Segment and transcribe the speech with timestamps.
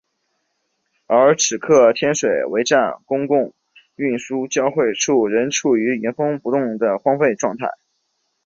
[1.05, 3.53] 而此刻天水围站公共
[3.97, 7.67] 运输交汇处仍处于原封不动的荒废状态。